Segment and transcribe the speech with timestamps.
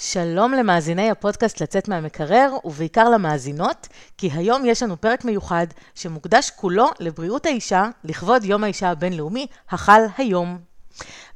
[0.00, 6.86] שלום למאזיני הפודקאסט לצאת מהמקרר, ובעיקר למאזינות, כי היום יש לנו פרק מיוחד שמוקדש כולו
[7.00, 10.58] לבריאות האישה, לכבוד יום האישה הבינלאומי, החל היום.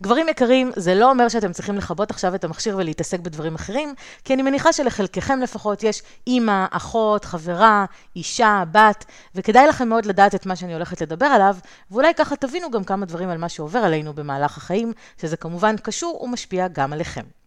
[0.03, 3.95] גברים יקרים, זה לא אומר שאתם צריכים לכבות עכשיו את המכשיר ולהתעסק בדברים אחרים,
[4.25, 7.85] כי אני מניחה שלחלקכם לפחות יש אימא, אחות, חברה,
[8.17, 9.05] אישה, בת,
[9.35, 11.57] וכדאי לכם מאוד לדעת את מה שאני הולכת לדבר עליו,
[11.91, 16.23] ואולי ככה תבינו גם כמה דברים על מה שעובר עלינו במהלך החיים, שזה כמובן קשור
[16.23, 17.42] ומשפיע גם עליכם.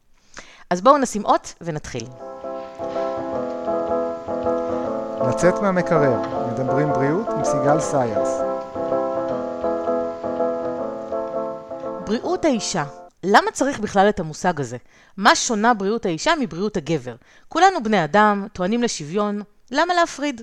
[0.70, 2.08] אז בואו נשים אות ונתחיל.
[5.30, 8.30] לצאת מהמקרר, מדברים בריאות עם סיגל סיירס.
[12.06, 12.84] בריאות האישה.
[13.24, 14.78] למה צריך בכלל את המושג הזה?
[15.18, 17.16] מה שונה בריאות האישה מבריאות הגבר?
[17.48, 20.42] כולנו בני אדם, טוענים לשוויון, למה להפריד?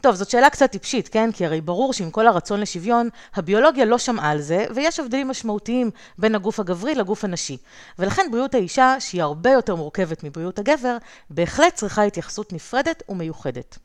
[0.00, 1.32] טוב, זאת שאלה קצת טיפשית, כן?
[1.32, 5.90] כי הרי ברור שעם כל הרצון לשוויון, הביולוגיה לא שמעה על זה, ויש הבדלים משמעותיים
[6.18, 7.56] בין הגוף הגברי לגוף הנשי.
[7.98, 10.96] ולכן בריאות האישה, שהיא הרבה יותר מורכבת מבריאות הגבר,
[11.30, 13.78] בהחלט צריכה התייחסות נפרדת ומיוחדת.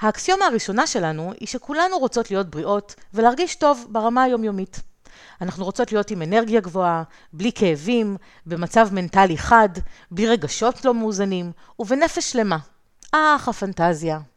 [0.00, 4.80] האקסיומה הראשונה שלנו היא שכולנו רוצות להיות בריאות ולהרגיש טוב ברמה היומיומית.
[5.40, 9.68] אנחנו רוצות להיות עם אנרגיה גבוהה, בלי כאבים, במצב מנטלי חד,
[10.10, 12.58] בלי רגשות לא מאוזנים, ובנפש שלמה.
[13.12, 14.29] אך, הפנטזיה.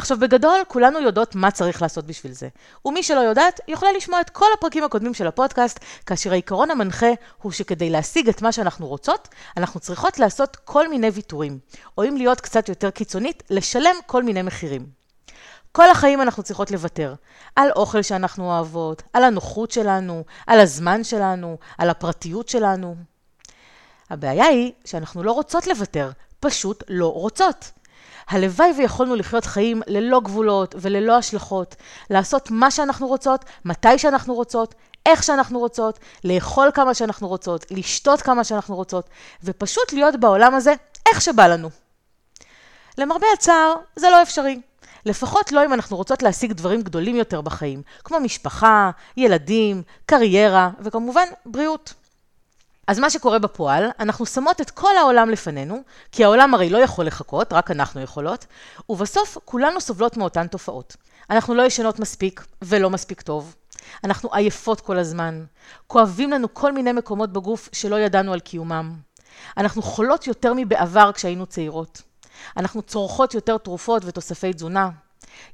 [0.00, 2.48] עכשיו בגדול, כולנו יודעות מה צריך לעשות בשביל זה.
[2.84, 7.10] ומי שלא יודעת, יכולה לשמוע את כל הפרקים הקודמים של הפודקאסט, כאשר העיקרון המנחה
[7.42, 11.58] הוא שכדי להשיג את מה שאנחנו רוצות, אנחנו צריכות לעשות כל מיני ויתורים.
[11.98, 14.86] או אם להיות קצת יותר קיצונית, לשלם כל מיני מחירים.
[15.72, 17.14] כל החיים אנחנו צריכות לוותר.
[17.56, 22.96] על אוכל שאנחנו אוהבות, על הנוחות שלנו, על הזמן שלנו, על הפרטיות שלנו.
[24.10, 27.70] הבעיה היא שאנחנו לא רוצות לוותר, פשוט לא רוצות.
[28.30, 31.76] הלוואי ויכולנו לחיות חיים ללא גבולות וללא השלכות,
[32.10, 34.74] לעשות מה שאנחנו רוצות, מתי שאנחנו רוצות,
[35.06, 39.08] איך שאנחנו רוצות, לאכול כמה שאנחנו רוצות, לשתות כמה שאנחנו רוצות,
[39.44, 40.74] ופשוט להיות בעולם הזה
[41.08, 41.70] איך שבא לנו.
[42.98, 44.60] למרבה הצער, זה לא אפשרי.
[45.06, 51.26] לפחות לא אם אנחנו רוצות להשיג דברים גדולים יותר בחיים, כמו משפחה, ילדים, קריירה, וכמובן
[51.46, 51.94] בריאות.
[52.86, 55.82] אז מה שקורה בפועל, אנחנו שמות את כל העולם לפנינו,
[56.12, 58.46] כי העולם הרי לא יכול לחכות, רק אנחנו יכולות,
[58.88, 60.96] ובסוף כולנו סובלות מאותן תופעות.
[61.30, 63.54] אנחנו לא ישנות מספיק, ולא מספיק טוב.
[64.04, 65.44] אנחנו עייפות כל הזמן.
[65.86, 68.96] כואבים לנו כל מיני מקומות בגוף שלא ידענו על קיומם.
[69.56, 72.02] אנחנו חולות יותר מבעבר כשהיינו צעירות.
[72.56, 74.90] אנחנו צורכות יותר תרופות ותוספי תזונה.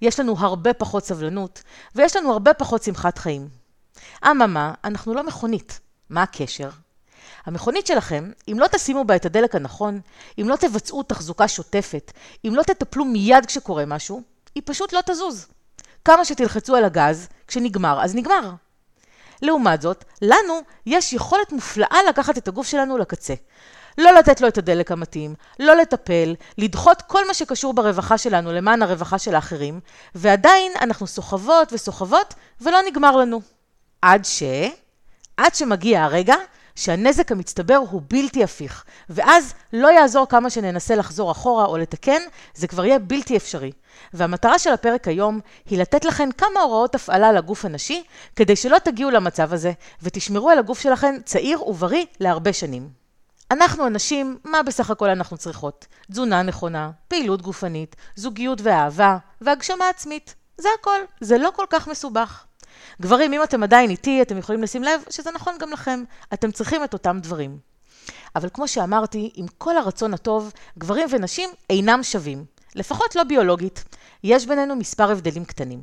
[0.02, 1.62] יש לנו הרבה פחות סבלנות,
[1.94, 3.48] ויש לנו הרבה פחות שמחת חיים.
[4.26, 5.80] אממה, אנחנו לא מכונית.
[6.10, 6.70] מה הקשר?
[7.46, 10.00] המכונית שלכם, אם לא תשימו בה את הדלק הנכון,
[10.40, 12.12] אם לא תבצעו תחזוקה שוטפת,
[12.44, 14.22] אם לא תטפלו מיד כשקורה משהו,
[14.54, 15.46] היא פשוט לא תזוז.
[16.04, 18.50] כמה שתלחצו על הגז, כשנגמר, אז נגמר.
[19.42, 23.34] לעומת זאת, לנו יש יכולת מופלאה לקחת את הגוף שלנו לקצה.
[23.98, 28.82] לא לתת לו את הדלק המתאים, לא לטפל, לדחות כל מה שקשור ברווחה שלנו למען
[28.82, 29.80] הרווחה של האחרים,
[30.14, 33.40] ועדיין אנחנו סוחבות וסוחבות ולא נגמר לנו.
[34.02, 34.42] עד ש...
[35.36, 36.34] עד שמגיע הרגע
[36.76, 42.22] שהנזק המצטבר הוא בלתי הפיך, ואז לא יעזור כמה שננסה לחזור אחורה או לתקן,
[42.54, 43.72] זה כבר יהיה בלתי אפשרי.
[44.12, 48.02] והמטרה של הפרק היום היא לתת לכם כמה הוראות הפעלה לגוף הנשי,
[48.36, 49.72] כדי שלא תגיעו למצב הזה,
[50.02, 52.88] ותשמרו על הגוף שלכם צעיר ובריא להרבה שנים.
[53.50, 55.86] אנחנו הנשים, מה בסך הכל אנחנו צריכות?
[56.10, 60.34] תזונה נכונה, פעילות גופנית, זוגיות ואהבה, והגשמה עצמית.
[60.58, 62.44] זה הכל, זה לא כל כך מסובך.
[63.02, 66.04] גברים, אם אתם עדיין איתי, אתם יכולים לשים לב שזה נכון גם לכם.
[66.34, 67.58] אתם צריכים את אותם דברים.
[68.36, 72.44] אבל כמו שאמרתי, עם כל הרצון הטוב, גברים ונשים אינם שווים.
[72.74, 73.84] לפחות לא ביולוגית.
[74.24, 75.82] יש בינינו מספר הבדלים קטנים.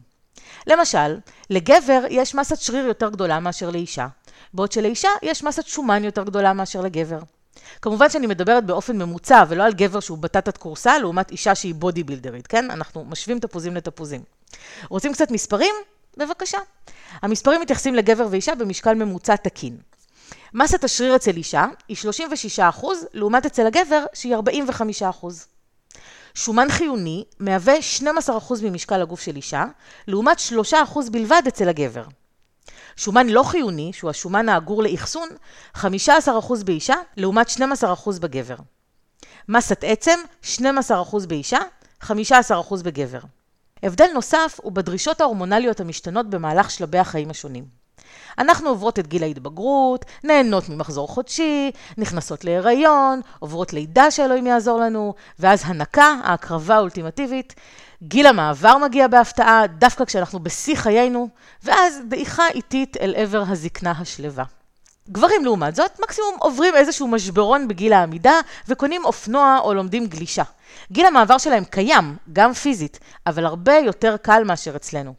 [0.68, 1.18] למשל,
[1.50, 4.08] לגבר יש מסת שריר יותר גדולה מאשר לאישה,
[4.54, 7.20] בעוד שלאישה יש מסת שומן יותר גדולה מאשר לגבר.
[7.82, 12.04] כמובן שאני מדברת באופן ממוצע, ולא על גבר שהוא בטטת כורסה, לעומת אישה שהיא בודי
[12.04, 12.72] בילדרית, כן?
[12.72, 14.22] אנחנו משווים תפוזים לתפוזים.
[14.90, 15.76] רוצים קצת מספרים?
[16.18, 16.58] בבקשה.
[17.22, 19.78] המספרים מתייחסים לגבר ואישה במשקל ממוצע תקין.
[20.54, 21.98] מסת השריר אצל אישה היא
[22.60, 25.26] 36%, לעומת אצל הגבר שהיא 45%.
[26.36, 28.04] שומן חיוני מהווה 12%
[28.64, 29.66] ממשקל הגוף של אישה,
[30.08, 30.38] לעומת
[30.72, 32.04] 3% בלבד אצל הגבר.
[32.96, 35.30] שומן לא חיוני, שהוא השומן האגור לאחסון,
[35.76, 35.88] 15%
[36.66, 38.56] באישה, לעומת 12% בגבר.
[39.50, 41.60] מסת עצם, 12% באישה,
[42.04, 42.14] 15%
[42.84, 43.20] בגבר.
[43.84, 47.66] הבדל נוסף הוא בדרישות ההורמונליות המשתנות במהלך שלבי החיים השונים.
[48.38, 55.14] אנחנו עוברות את גיל ההתבגרות, נהנות ממחזור חודשי, נכנסות להיריון, עוברות לידה שאלוהים יעזור לנו,
[55.40, 57.54] ואז הנקה, ההקרבה האולטימטיבית.
[58.04, 61.28] גיל המעבר מגיע בהפתעה, דווקא כשאנחנו בשיא חיינו,
[61.64, 64.44] ואז דעיכה איטית אל עבר הזקנה השלווה.
[65.10, 68.34] גברים לעומת זאת, מקסימום עוברים איזשהו משברון בגיל העמידה
[68.68, 70.44] וקונים אופנוע או לומדים גלישה.
[70.92, 75.14] גיל המעבר שלהם קיים, גם פיזית, אבל הרבה יותר קל מאשר אצלנו.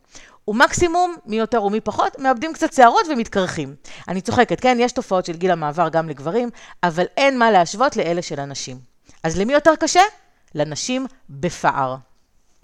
[0.49, 3.75] ומקסימום, מי יותר ומי פחות, מאבדים קצת שערות ומתקרחים.
[4.09, 4.77] אני צוחקת, כן?
[4.81, 6.51] יש תופעות של גיל המעבר גם לגברים,
[6.83, 8.79] אבל אין מה להשוות לאלה של הנשים.
[9.23, 10.03] אז למי יותר קשה?
[10.55, 11.97] לנשים בפער.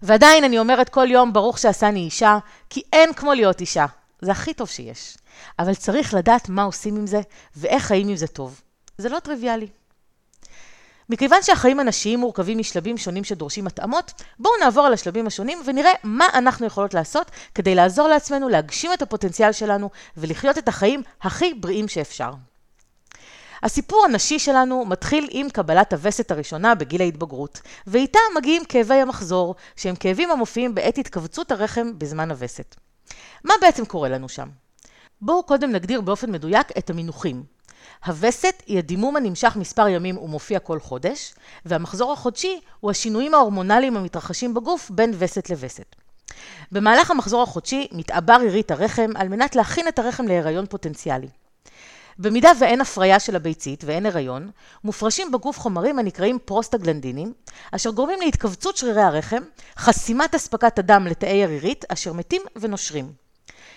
[0.02, 2.38] ועדיין אני אומרת כל יום, ברוך שעשני אישה,
[2.70, 3.87] כי אין כמו להיות אישה.
[4.20, 5.17] זה הכי טוב שיש.
[5.58, 7.20] אבל צריך לדעת מה עושים עם זה,
[7.56, 8.61] ואיך חיים עם זה טוב.
[8.99, 9.69] זה לא טריוויאלי.
[11.11, 16.26] מכיוון שהחיים הנשיים מורכבים משלבים שונים שדורשים התאמות, בואו נעבור על השלבים השונים ונראה מה
[16.34, 21.88] אנחנו יכולות לעשות כדי לעזור לעצמנו להגשים את הפוטנציאל שלנו ולחיות את החיים הכי בריאים
[21.88, 22.31] שאפשר.
[23.62, 29.96] הסיפור הנשי שלנו מתחיל עם קבלת הווסת הראשונה בגיל ההתבגרות, ואיתה מגיעים כאבי המחזור, שהם
[29.96, 32.76] כאבים המופיעים בעת התכווצות הרחם בזמן הווסת.
[33.44, 34.48] מה בעצם קורה לנו שם?
[35.20, 37.44] בואו קודם נגדיר באופן מדויק את המינוחים.
[38.06, 41.34] הווסת היא הדימום הנמשך מספר ימים ומופיע כל חודש,
[41.64, 45.96] והמחזור החודשי הוא השינויים ההורמונליים המתרחשים בגוף בין וסת לווסת.
[46.72, 51.28] במהלך המחזור החודשי מתעבר עירית הרחם על מנת להכין את הרחם להיריון פוטנציאלי.
[52.18, 54.50] במידה ואין הפריה של הביצית ואין הריון,
[54.84, 57.32] מופרשים בגוף חומרים הנקראים פרוסטגלנדינים,
[57.72, 59.42] אשר גורמים להתכווצות שרירי הרחם,
[59.76, 63.12] חסימת אספקת הדם לתאי הרירית, אשר מתים ונושרים.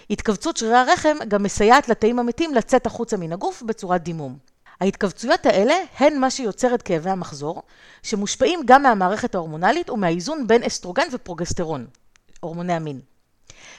[0.09, 4.37] התכווצות שרירי הרחם גם מסייעת לתאים המתים לצאת החוצה מן הגוף בצורת דימום.
[4.81, 7.61] ההתכווצויות האלה הן מה שיוצר את כאבי המחזור,
[8.03, 11.85] שמושפעים גם מהמערכת ההורמונלית ומהאיזון בין אסטרוגן ופרוגסטרון,
[12.39, 13.12] הורמוני המין.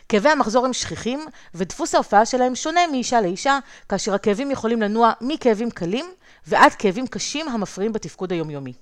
[0.08, 3.58] כאבי המחזור הם שכיחים, ודפוס ההופעה שלהם שונה מאישה לאישה,
[3.88, 6.06] כאשר הכאבים יכולים לנוע מכאבים קלים
[6.46, 8.72] ועד כאבים קשים המפריעים בתפקוד היומיומי.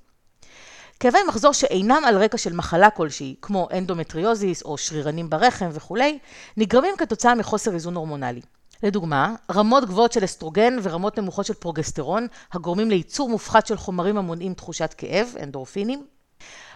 [1.00, 6.18] כאבי מחזור שאינם על רקע של מחלה כלשהי, כמו אנדומטריוזיס או שרירנים ברחם וכולי,
[6.56, 8.40] נגרמים כתוצאה מחוסר איזון הורמונלי.
[8.82, 14.54] לדוגמה, רמות גבוהות של אסטרוגן ורמות נמוכות של פרוגסטרון, הגורמים לייצור מופחת של חומרים המונעים
[14.54, 16.06] תחושת כאב, אנדורפינים,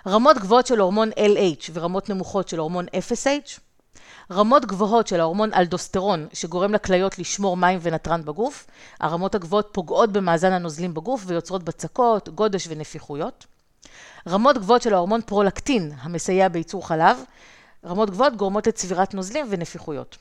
[0.07, 3.61] רמות גבוהות של הורמון LH ורמות נמוכות של הורמון FSH,
[4.31, 8.67] רמות גבוהות של ההורמון אלדוסטרון, שגורם לכליות לשמור מים ונתרן בגוף,
[9.01, 13.47] הרמות הגבוהות פוגעות במאזן הנוזלים בגוף ויוצרות בצקות, גודש ונפיחויות.
[14.29, 17.17] רמות גבוהות של ההורמון פרולקטין, המסייע בייצור חלב,
[17.87, 20.17] רמות גבוהות גורמות לצבירת נוזלים ונפיחויות.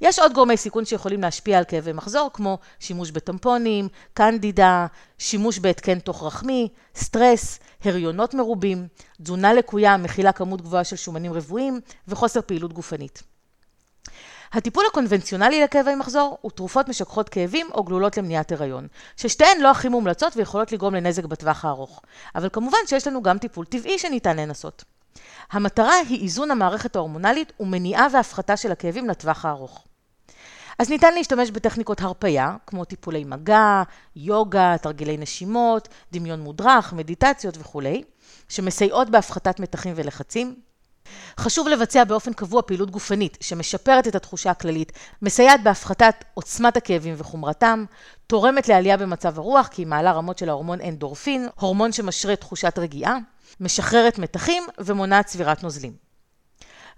[0.00, 4.86] יש עוד גורמי סיכון שיכולים להשפיע על כאבי מחזור, כמו שימוש בטמפונים, קנדידה,
[5.18, 8.88] שימוש בהתקן תוך רחמי, סטרס, הריונות מרובים,
[9.22, 13.22] תזונה לקויה המכילה כמות גבוהה של שומנים רבועים וחוסר פעילות גופנית.
[14.52, 18.86] הטיפול הקונבנציונלי לכאבי מחזור הוא תרופות משככות כאבים או גלולות למניעת הריון,
[19.16, 22.02] ששתיהן לא הכי מומלצות ויכולות לגרום לנזק בטווח הארוך.
[22.34, 24.84] אבל כמובן שיש לנו גם טיפול טבעי שניתן לנסות.
[25.50, 29.84] המטרה היא איזון המערכת ההורמונלית ומניעה והפחתה של הכאבים לטווח הארוך.
[30.78, 33.82] אז ניתן להשתמש בטכניקות הרפייה, כמו טיפולי מגע,
[34.16, 38.02] יוגה, תרגילי נשימות, דמיון מודרך, מדיטציות וכולי,
[38.48, 40.54] שמסייעות בהפחתת מתחים ולחצים.
[41.38, 44.92] חשוב לבצע באופן קבוע פעילות גופנית שמשפרת את התחושה הכללית,
[45.22, 47.84] מסייעת בהפחתת עוצמת הכאבים וחומרתם,
[48.26, 53.18] תורמת לעלייה במצב הרוח כי היא מעלה רמות של ההורמון אנדורפין, הורמון שמשרה תחושת רגיעה,
[53.60, 56.08] משחררת מתחים ומונעת צבירת נוזלים.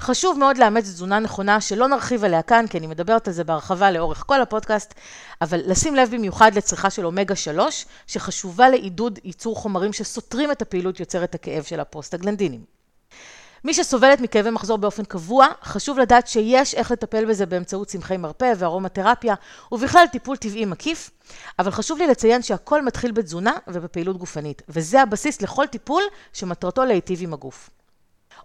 [0.00, 3.91] חשוב מאוד לאמץ תזונה נכונה, שלא נרחיב עליה כאן, כי אני מדברת על זה בהרחבה
[3.91, 4.94] לאורך כל הפודקאסט,
[5.41, 11.00] אבל לשים לב במיוחד לצריכה של אומגה 3, שחשובה לעידוד ייצור חומרים שסותרים את הפעילות
[11.00, 12.80] יוצרת הכאב של הפרוסטגלנדינים.
[13.64, 18.52] מי שסובלת מכאבי מחזור באופן קבוע, חשוב לדעת שיש איך לטפל בזה באמצעות צמחי מרפא
[18.58, 19.34] וארומתרפיה,
[19.72, 21.10] ובכלל טיפול טבעי מקיף,
[21.58, 26.02] אבל חשוב לי לציין שהכל מתחיל בתזונה ובפעילות גופנית, וזה הבסיס לכל טיפול
[26.32, 27.70] שמטרתו להיטיב עם הגוף.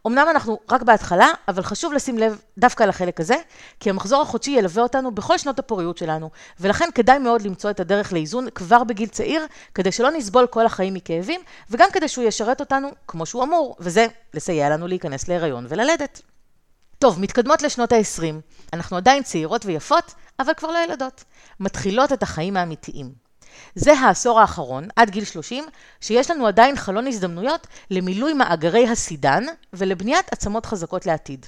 [0.08, 3.36] אמנם אנחנו רק בהתחלה, אבל חשוב לשים לב דווקא לחלק הזה,
[3.80, 8.14] כי המחזור החודשי ילווה אותנו בכל שנות הפוריות שלנו, ולכן כדאי מאוד למצוא את הדרך
[8.14, 12.90] לאיזון כבר בגיל צעיר, כדי שלא נסבול כל החיים מכאבים, וגם כדי שהוא ישרת אותנו
[13.08, 16.22] כמו שהוא אמור, וזה לסייע לנו להיכנס להיריון וללדת.
[17.00, 18.24] טוב, מתקדמות לשנות ה-20.
[18.74, 21.24] אנחנו עדיין צעירות ויפות, אבל כבר לא ילדות.
[21.60, 23.25] מתחילות את החיים האמיתיים.
[23.76, 25.66] זה העשור האחרון, עד גיל 30,
[26.02, 29.44] שיש לנו עדיין חלון הזדמנויות למילוי מאגרי הסידן
[29.74, 31.46] ולבניית עצמות חזקות לעתיד.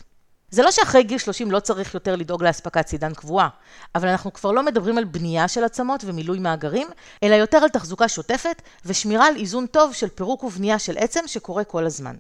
[0.50, 3.50] זה לא שאחרי גיל 30 לא צריך יותר לדאוג לאספקת סידן קבועה,
[3.96, 6.88] אבל אנחנו כבר לא מדברים על בנייה של עצמות ומילוי מאגרים,
[7.24, 11.64] אלא יותר על תחזוקה שוטפת ושמירה על איזון טוב של פירוק ובנייה של עצם שקורה
[11.64, 12.16] כל הזמן.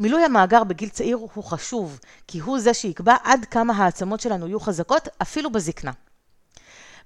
[0.00, 4.60] מילוי המאגר בגיל צעיר הוא חשוב, כי הוא זה שיקבע עד כמה העצמות שלנו יהיו
[4.60, 5.92] חזקות, אפילו בזקנה.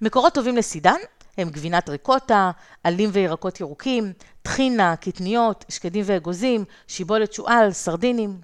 [0.01, 0.99] מקורות טובים לסידן
[1.39, 2.51] הם גבינת ריקוטה,
[2.85, 4.13] עלים וירקות ירוקים,
[4.43, 8.41] טחינה, קטניות, שקדים ואגוזים, שיבולת שועל, סרדינים.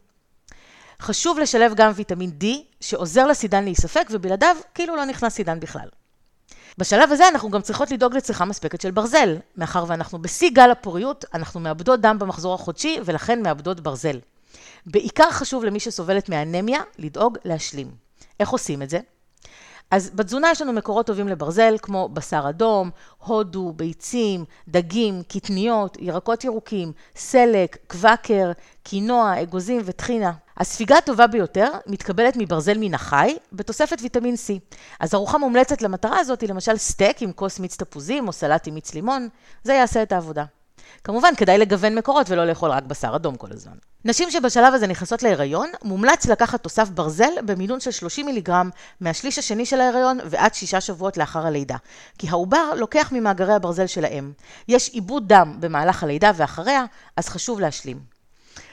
[1.03, 2.47] חשוב לשלב גם ויטמין D,
[2.81, 5.89] שעוזר לסידן להיספק, ובלעדיו כאילו לא נכנס סידן בכלל.
[6.79, 9.37] בשלב הזה אנחנו גם צריכות לדאוג לצריכה מספקת של ברזל.
[9.57, 14.19] מאחר ואנחנו בשיא גל הפוריות, אנחנו מאבדות דם במחזור החודשי ולכן מאבדות ברזל.
[14.87, 17.91] בעיקר חשוב למי שסובלת מאנמיה לדאוג להשלים.
[18.41, 18.99] איך עושים את זה?
[19.91, 26.45] אז בתזונה יש לנו מקורות טובים לברזל, כמו בשר אדום, הודו, ביצים, דגים, קטניות, ירקות
[26.45, 28.53] ירוקים, סלק, קוואקר,
[28.83, 30.33] קינוע, אגוזים וטחינה.
[30.57, 34.77] הספיגה הטובה ביותר מתקבלת מברזל מן החי, בתוספת ויטמין C.
[35.01, 38.75] אז ארוחה מומלצת למטרה הזאת היא למשל סטייק עם כוס מיץ תפוזים או סלט עם
[38.75, 39.29] מיץ לימון,
[39.63, 40.45] זה יעשה את העבודה.
[41.05, 43.73] כמובן, כדאי לגוון מקורות ולא לאכול רק בשר אדום כל הזמן.
[44.05, 49.67] נשים שבשלב הזה נכנסות להיריון, מומלץ לקחת תוסף ברזל במינון של 30 מיליגרם מהשליש השני
[49.67, 51.77] של ההיריון ועד שישה שבועות לאחר הלידה.
[52.19, 54.33] כי העובר לוקח ממאגרי הברזל של האם.
[54.69, 56.85] יש עיבוד דם במהלך הלידה ואחריה,
[57.17, 57.99] אז חשוב להשלים.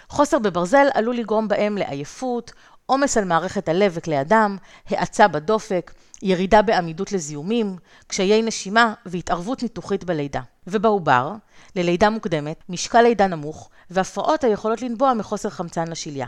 [0.09, 2.51] חוסר בברזל עלול לגרום בהם לעייפות,
[2.85, 4.57] עומס על מערכת הלב וכלי הדם,
[4.89, 5.91] האצה בדופק,
[6.21, 7.75] ירידה בעמידות לזיהומים,
[8.07, 10.41] קשיי נשימה והתערבות ניתוחית בלידה.
[10.67, 11.31] ובעובר,
[11.75, 16.27] ללידה מוקדמת, משקל לידה נמוך והפרעות היכולות לנבוע מחוסר חמצן לשליה.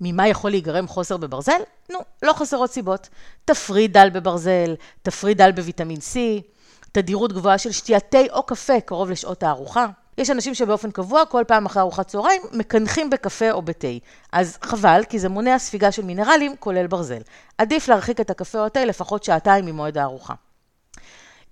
[0.00, 1.60] ממה יכול להיגרם חוסר בברזל?
[1.90, 3.08] נו, לא חסרות סיבות.
[3.44, 6.16] תפריד דל בברזל, תפריד דל בוויטמין C,
[6.92, 9.86] תדירות גבוהה של שתיית תה או קפה קרוב לשעות הארוחה.
[10.18, 13.88] יש אנשים שבאופן קבוע, כל פעם אחרי ארוחת צהריים, מקנחים בקפה או בתה.
[14.32, 17.20] אז חבל, כי זה מונע ספיגה של מינרלים, כולל ברזל.
[17.58, 20.34] עדיף להרחיק את הקפה או התה לפחות שעתיים ממועד הארוחה.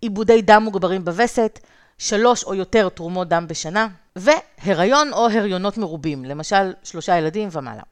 [0.01, 1.61] עיבודי דם מוגברים בווסת,
[1.99, 7.83] שלוש או יותר תרומות דם בשנה, והיריון או הריונות מרובים, למשל שלושה ילדים ומעלה.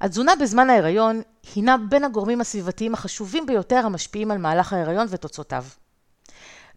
[0.00, 1.22] התזונה בזמן ההיריון
[1.54, 5.64] הינה בין הגורמים הסביבתיים החשובים ביותר המשפיעים על מהלך ההיריון ותוצאותיו.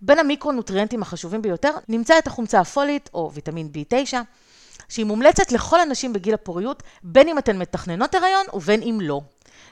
[0.02, 4.14] בין המיקרונוטריאנטים החשובים ביותר נמצא את החומצה הפולית, או ויטמין B9,
[4.90, 9.22] שהיא מומלצת לכל הנשים בגיל הפוריות, בין אם אתן מתכננות הריון ובין אם לא.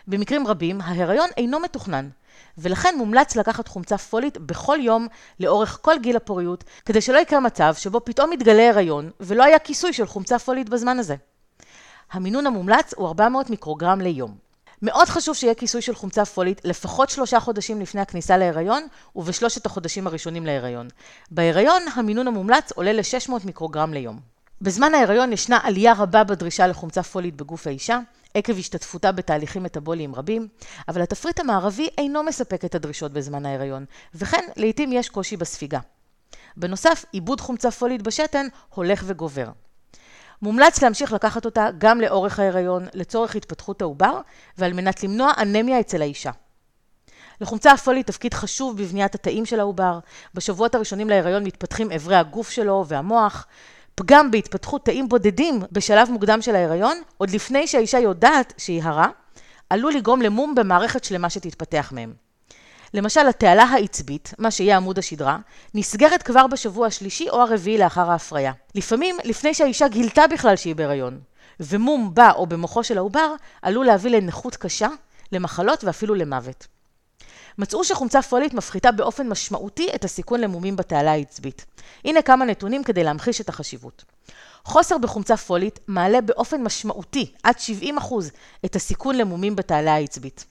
[0.08, 2.10] במקרים רבים, ההיריון אינו מתוכנן,
[2.58, 5.08] ולכן מומלץ לקחת חומצה פולית בכל יום
[5.40, 9.94] לאורך כל גיל הפוריות, כדי שלא יקרה מצב שבו פתאום יתגלה הריון ולא היה כיסוי
[9.94, 11.16] של חומצה פולית בזמן הזה.
[12.12, 14.49] המינון המומלץ הוא 400 מיקרוגרם ליום.
[14.82, 20.08] מאוד חשוב שיהיה כיסוי של חומצה פולית לפחות שלושה חודשים לפני הכניסה להיריון ובשלושת החודשים
[20.08, 20.88] הראשונים להיריון.
[21.32, 24.20] בהיריון המינון המומלץ עולה ל-600 מיקרוגרם ליום.
[24.62, 28.00] בזמן ההיריון ישנה עלייה רבה בדרישה לחומצה פולית בגוף האישה,
[28.34, 30.48] עקב השתתפותה בתהליכים מטאבוליים רבים,
[30.88, 35.80] אבל התפריט המערבי אינו מספק את הדרישות בזמן ההיריון, וכן לעתים יש קושי בספיגה.
[36.58, 39.50] בנוסף, עיבוד חומצה פולית בשתן הולך וגובר.
[40.42, 44.22] מומלץ להמשיך לקחת אותה גם לאורך ההיריון, לצורך התפתחות העובר,
[44.58, 46.32] ועל מנת למנוע אנמיה אצל האישה.
[47.42, 50.00] לחומצה הפולית תפקיד חשוב בבניית התאים של העובר.
[50.34, 53.48] בשבועות הראשונים להיריון מתפתחים אברי הגוף שלו והמוח.
[53.96, 59.08] פגם בהתפתחות תאים בודדים בשלב מוקדם של ההיריון, עוד לפני שהאישה יודעת שהיא הרה,
[59.70, 62.29] עלול לגרום למום במערכת שלמה שתתפתח מהם.
[62.94, 65.38] למשל, התעלה העצבית, מה שיהיה עמוד השדרה,
[65.74, 68.52] נסגרת כבר בשבוע השלישי או הרביעי לאחר ההפריה.
[68.76, 71.20] לפעמים, לפני שהאישה גילתה בכלל שהיא בהיריון.
[71.60, 74.88] ומום בה או במוחו של העובר עלול להביא לנכות קשה,
[75.32, 76.68] למחלות ואפילו למוות.
[77.58, 81.66] מצאו שחומצה פולית מפחיתה באופן משמעותי את הסיכון למומים בתעלה העצבית.
[82.06, 84.04] הנה כמה נתונים כדי להמחיש את החשיבות.
[84.64, 87.56] חוסר בחומצה פולית מעלה באופן משמעותי, עד
[87.98, 88.14] 70%,
[88.66, 90.46] את הסיכון למומים בתעלה העצבית.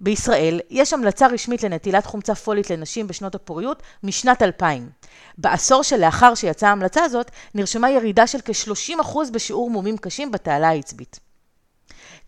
[0.00, 4.90] בישראל יש המלצה רשמית לנטילת חומצה פולית לנשים בשנות הפוריות משנת 2000.
[5.38, 11.20] בעשור שלאחר שיצאה ההמלצה הזאת, נרשמה ירידה של כ-30% בשיעור מומים קשים בתעלה העצבית.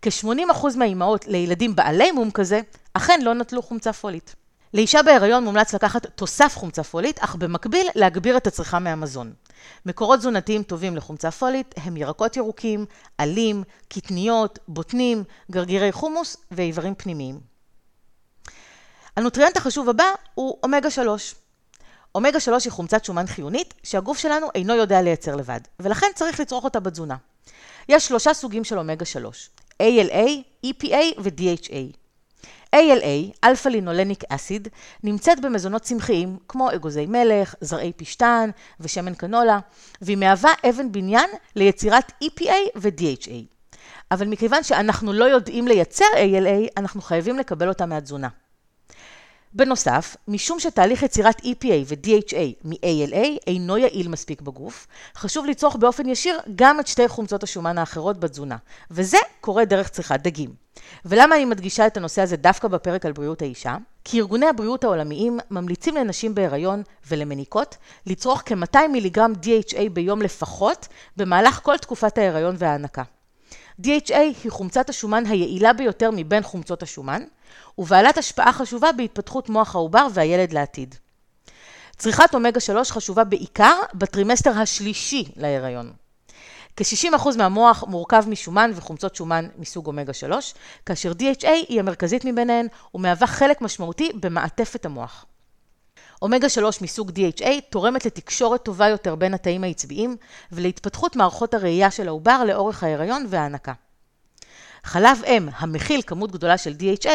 [0.01, 2.61] כ-80% מהאימהות לילדים בעלי מום כזה,
[2.93, 4.35] אכן לא נטלו חומצה פולית.
[4.73, 9.33] לאישה בהיריון מומלץ לקחת תוסף חומצה פולית, אך במקביל להגביר את הצריכה מהמזון.
[9.85, 12.85] מקורות תזונתיים טובים לחומצה פולית הם ירקות ירוקים,
[13.17, 17.48] עלים, קטניות, בוטנים, גרגירי חומוס ואיברים פנימיים.
[19.15, 21.35] הנוטריאנט החשוב הבא הוא אומגה 3.
[22.15, 26.63] אומגה 3 היא חומצת שומן חיונית שהגוף שלנו אינו יודע לייצר לבד, ולכן צריך לצרוך
[26.63, 27.15] אותה בתזונה.
[27.89, 29.49] יש שלושה סוגים של אומגה 3,
[29.83, 30.27] ALA,
[30.65, 31.95] EPA ו-DHA.
[32.75, 34.67] ALA, alpha linolenic acid,
[35.03, 38.49] נמצאת במזונות צמחיים כמו אגוזי מלך, זרעי פשטן
[38.79, 39.59] ושמן קנולה,
[40.01, 43.55] והיא מהווה אבן בניין ליצירת EPA ו-DHA.
[44.11, 48.27] אבל מכיוון שאנחנו לא יודעים לייצר ALA, אנחנו חייבים לקבל אותה מהתזונה.
[49.53, 56.39] בנוסף, משום שתהליך יצירת EPA ו-DHA מ-ALA אינו יעיל מספיק בגוף, חשוב לצרוך באופן ישיר
[56.55, 58.57] גם את שתי חומצות השומן האחרות בתזונה,
[58.91, 60.53] וזה קורה דרך צריכת דגים.
[61.05, 63.77] ולמה אני מדגישה את הנושא הזה דווקא בפרק על בריאות האישה?
[64.03, 70.87] כי ארגוני הבריאות העולמיים ממליצים לנשים בהיריון ולמניקות לצרוך כ-200 מיליגרם DHA ביום לפחות
[71.17, 73.03] במהלך כל תקופת ההיריון וההנקה.
[73.81, 77.23] DHA היא חומצת השומן היעילה ביותר מבין חומצות השומן,
[77.77, 80.95] ובעלת השפעה חשובה בהתפתחות מוח העובר והילד לעתיד.
[81.97, 85.91] צריכת אומגה 3 חשובה בעיקר בטרימסטר השלישי להיריון.
[86.75, 90.53] כ-60% מהמוח מורכב משומן וחומצות שומן מסוג אומגה 3,
[90.85, 95.25] כאשר DHA היא המרכזית מביניהן ומהווה חלק משמעותי במעטפת המוח.
[96.21, 100.17] אומגה 3 מסוג DHA תורמת לתקשורת טובה יותר בין התאים העצביים
[100.51, 103.73] ולהתפתחות מערכות הראייה של העובר לאורך ההיריון וההנקה.
[104.83, 107.09] חלב אם המכיל כמות גדולה של DHA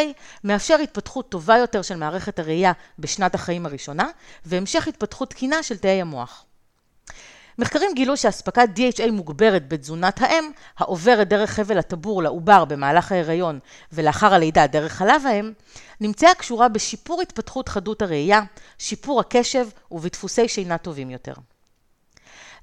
[0.45, 4.09] מאפשר התפתחות טובה יותר של מערכת הראייה בשנת החיים הראשונה
[4.45, 6.45] והמשך התפתחות תקינה של תאי המוח.
[7.59, 13.59] מחקרים גילו שאספקת DHA מוגברת בתזונת האם, העוברת דרך חבל הטבור לעובר במהלך ההיריון
[13.93, 15.53] ולאחר הלידה דרך חלב האם,
[16.01, 18.41] נמצאה קשורה בשיפור התפתחות חדות הראייה,
[18.79, 21.35] שיפור הקשב ובדפוסי שינה טובים יותר.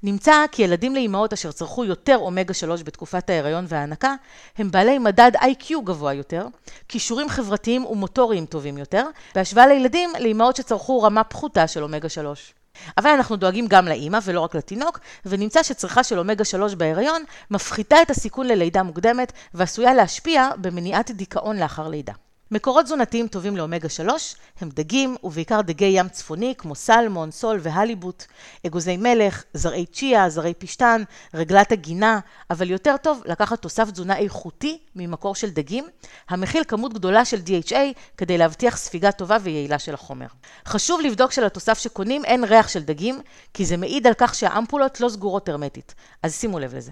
[0.04, 4.16] נמצא כי ילדים לאימהות אשר צרכו יותר אומגה 3 בתקופת ההיריון וההנקה,
[4.58, 6.46] הם בעלי מדד IQ גבוה יותר,
[6.88, 9.06] כישורים חברתיים ומוטוריים טובים יותר,
[9.36, 12.54] בהשוואה לילדים לאימהות שצרכו רמה פחותה של אומגה 3.
[12.98, 18.02] אבל אנחנו דואגים גם לאימא ולא רק לתינוק, ונמצא שצריכה של אומגה 3 בהיריון מפחיתה
[18.02, 22.14] את הסיכון ללידה מוקדמת ועשויה להשפיע במניעת דיכאון לאחר לידה.
[22.52, 28.26] מקורות תזונתיים טובים לאומגה 3 הם דגים, ובעיקר דגי ים צפוני כמו סלמון, סול והליבוט,
[28.68, 31.04] אגוזי מלך, זרעי צ'יה, זרעי פשטן,
[31.34, 35.88] רגלת הגינה, אבל יותר טוב לקחת תוסף תזונה איכותי ממקור של דגים,
[36.30, 37.76] המכיל כמות גדולה של DHA
[38.18, 40.28] כדי להבטיח ספיגה טובה ויעילה של החומר.
[40.66, 43.22] חשוב לבדוק שלתוסף שקונים אין ריח של דגים,
[43.54, 46.92] כי זה מעיד על כך שהאמפולות לא סגורות הרמטית, אז שימו לב לזה.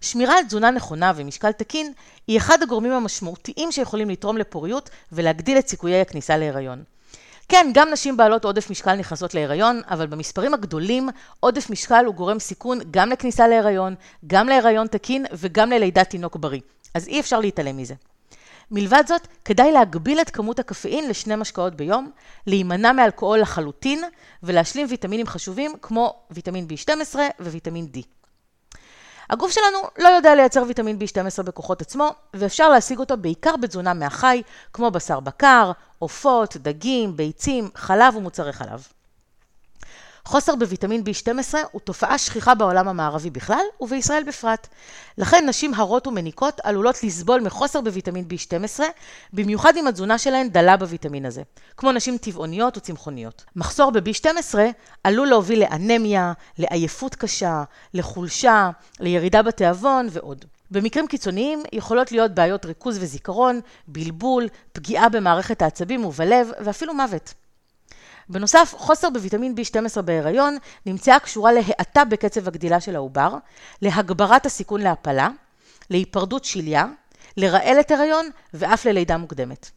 [0.00, 1.92] שמירה על תזונה נכונה ומשקל תקין
[2.26, 6.82] היא אחד הגורמים המשמעותיים שיכולים לתרום לפוריות ולהגדיל את סיכויי הכניסה להיריון.
[7.48, 11.08] כן, גם נשים בעלות עודף משקל נכנסות להיריון, אבל במספרים הגדולים,
[11.40, 13.94] עודף משקל הוא גורם סיכון גם לכניסה להיריון,
[14.26, 16.60] גם להיריון תקין וגם ללידת תינוק בריא.
[16.94, 17.94] אז אי אפשר להתעלם מזה.
[18.70, 22.10] מלבד זאת, כדאי להגביל את כמות הקפאין לשני משקאות ביום,
[22.46, 24.04] להימנע מאלכוהול לחלוטין
[24.42, 28.21] ולהשלים ויטמינים חשובים כמו ויטמין B12 וויטמין D.
[29.32, 34.42] הגוף שלנו לא יודע לייצר ויטמין B12 בכוחות עצמו, ואפשר להשיג אותו בעיקר בתזונה מהחי,
[34.72, 38.88] כמו בשר בקר, עופות, דגים, ביצים, חלב ומוצרי חלב.
[40.24, 44.68] חוסר בוויטמין B12 הוא תופעה שכיחה בעולם המערבי בכלל ובישראל בפרט.
[45.18, 48.80] לכן נשים הרות ומניקות עלולות לסבול מחוסר בוויטמין B12,
[49.32, 51.42] במיוחד אם התזונה שלהן דלה בוויטמין הזה,
[51.76, 53.44] כמו נשים טבעוניות וצמחוניות.
[53.56, 54.54] מחסור ב-B12
[55.04, 57.62] עלול להוביל לאנמיה, לעייפות קשה,
[57.94, 60.44] לחולשה, לירידה בתיאבון ועוד.
[60.70, 67.34] במקרים קיצוניים יכולות להיות בעיות ריכוז וזיכרון, בלבול, פגיעה במערכת העצבים ובלב ואפילו מוות.
[68.28, 70.56] בנוסף, חוסר בוויטמין B12 בהיריון
[70.86, 73.34] נמצאה קשורה להאטה בקצב הגדילה של העובר,
[73.82, 75.28] להגברת הסיכון להפלה,
[75.90, 76.86] להיפרדות שליה,
[77.36, 79.70] לרעלת הריון ואף ללידה מוקדמת.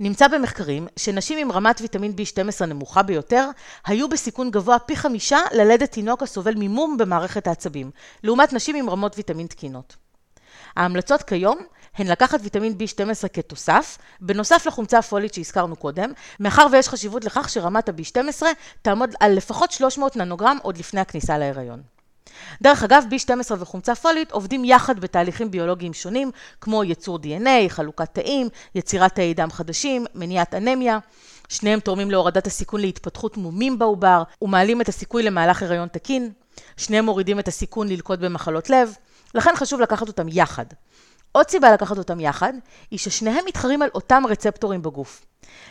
[0.00, 3.48] נמצא במחקרים שנשים עם רמת ויטמין B12 נמוכה ביותר,
[3.86, 7.90] היו בסיכון גבוה פי חמישה ללדת תינוק הסובל ממום במערכת העצבים,
[8.22, 9.96] לעומת נשים עם רמות ויטמין תקינות.
[10.76, 11.58] ההמלצות כיום
[11.96, 17.88] הן לקחת ויטמין B12 כתוסף, בנוסף לחומצה הפולית שהזכרנו קודם, מאחר ויש חשיבות לכך שרמת
[17.88, 18.42] ה-B12
[18.82, 21.82] תעמוד על לפחות 300 ננוגרם עוד לפני הכניסה להיריון.
[22.62, 28.48] דרך אגב, B12 וחומצה פולית עובדים יחד בתהליכים ביולוגיים שונים, כמו ייצור DNA, חלוקת תאים,
[28.74, 30.98] יצירת תאי דם חדשים, מניעת אנמיה.
[31.48, 36.32] שניהם תורמים להורדת הסיכון להתפתחות מומים בעובר ומעלים את הסיכוי למהלך הריון תקין.
[36.76, 38.94] שניהם מורידים את הסיכון ללקות במחלות לב,
[39.34, 40.66] לכן חשוב לקחת אותם יחד.
[41.32, 42.52] עוד סיבה לקחת אותם יחד,
[42.90, 45.24] היא ששניהם מתחרים על אותם רצפטורים בגוף.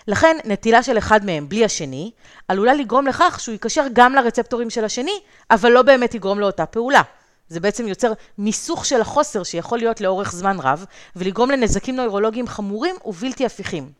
[0.08, 2.12] לכן, נטילה של אחד מהם בלי השני,
[2.47, 5.19] עלולה לגרום לכך שהוא ייקשר גם לרצפטורים של השני,
[5.52, 7.02] אבל לא באמת יגרום לאותה פעולה.
[7.50, 12.95] זה בעצם יוצר מיסוך של החוסר שיכול להיות לאורך זמן רב, ולגרום לנזקים נוירולוגיים חמורים
[13.06, 13.91] ובלתי הפיכים.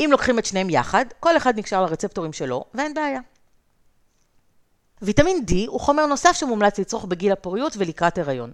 [0.00, 3.20] אם לוקחים את שניהם יחד, כל אחד נקשר לרצפטורים שלו, ואין בעיה.
[5.02, 8.52] ויטמין D הוא חומר נוסף שמומלץ לצרוך בגיל הפוריות ולקראת הריון.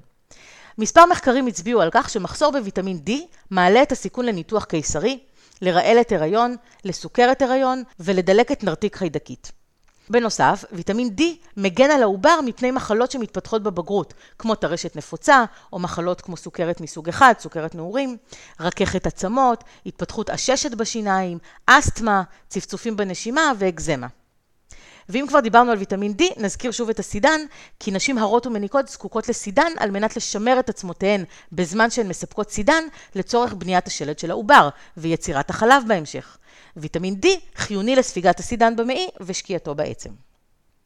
[0.78, 3.10] מספר מחקרים הצביעו על כך שמחסור בוויטמין D
[3.50, 5.18] מעלה את הסיכון לניתוח קיסרי,
[5.62, 9.52] לרעלת הריון, לסוכרת הריון ולדלקת נרתיק חיידקית.
[10.10, 11.22] בנוסף, ויטמין D
[11.56, 17.08] מגן על העובר מפני מחלות שמתפתחות בבגרות, כמו טרשת נפוצה, או מחלות כמו סוכרת מסוג
[17.08, 18.16] אחד, סוכרת נעורים,
[18.60, 24.06] רככת עצמות, התפתחות עששת בשיניים, אסתמה, צפצופים בנשימה ואקזמה.
[25.08, 27.40] ואם כבר דיברנו על ויטמין D, נזכיר שוב את הסידן,
[27.80, 32.84] כי נשים הרות ומניקות זקוקות לסידן על מנת לשמר את עצמותיהן בזמן שהן מספקות סידן
[33.14, 36.38] לצורך בניית השלד של העובר ויצירת החלב בהמשך.
[36.76, 40.27] ויטמין D חיוני לספיגת הסידן במעי ושקיעתו בעצם.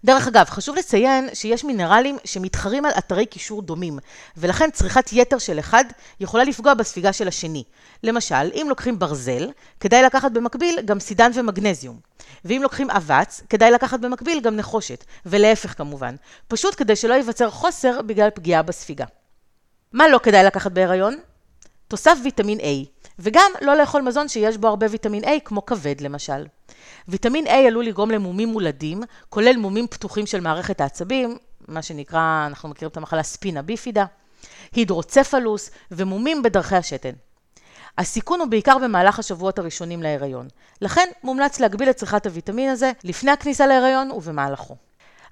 [0.05, 3.99] דרך אגב, חשוב לציין שיש מינרלים שמתחרים על אתרי קישור דומים,
[4.37, 5.85] ולכן צריכת יתר של אחד
[6.21, 7.65] יכולה לפגוע בספיגה של השני.
[8.03, 12.01] למשל, אם לוקחים ברזל, כדאי לקחת במקביל גם סידן ומגנזיום.
[12.45, 16.15] ואם לוקחים אבץ, כדאי לקחת במקביל גם נחושת, ולהפך כמובן,
[16.49, 19.05] פשוט כדי שלא ייווצר חוסר בגלל פגיעה בספיגה.
[19.93, 21.17] מה לא כדאי לקחת בהיריון?
[21.89, 26.47] תוסף ויטמין A, וגם לא לאכול מזון שיש בו הרבה ויטמין A, כמו כבד למשל.
[27.09, 32.69] ויטמין A עלול לגרום למומים מולדים, כולל מומים פתוחים של מערכת העצבים, מה שנקרא, אנחנו
[32.69, 34.05] מכירים את המחלה ספינה ביפידה,
[34.73, 37.13] הידרוצפלוס ומומים בדרכי השתן.
[37.99, 40.49] הסיכון הוא בעיקר במהלך השבועות הראשונים להיריון.
[40.81, 44.77] לכן מומלץ להגביל את צריכת הוויטמין הזה לפני הכניסה להיריון ובמהלכו.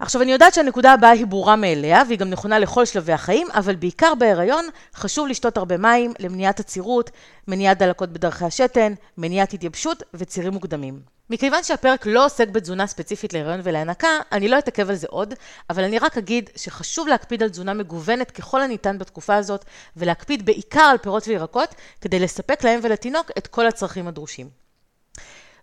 [0.01, 3.75] עכשיו, אני יודעת שהנקודה הבאה היא ברורה מאליה, והיא גם נכונה לכל שלבי החיים, אבל
[3.77, 7.11] בעיקר בהיריון חשוב לשתות הרבה מים למניעת עצירות,
[7.49, 11.01] מניעת דלקות בדרכי השתן, מניעת התייבשות וצירים מוקדמים.
[11.31, 15.35] מכיוון שהפרק לא עוסק בתזונה ספציפית להיריון ולהנקה, אני לא אתעכב על זה עוד,
[15.71, 19.65] אבל אני רק אגיד שחשוב להקפיד על תזונה מגוונת ככל הניתן בתקופה הזאת,
[19.97, 24.49] ולהקפיד בעיקר על פירות וירקות, כדי לספק להם ולתינוק את כל הצרכים הדרושים.